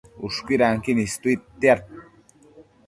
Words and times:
Ushcuidanquin 0.29 1.03
istuidtia 1.03 1.77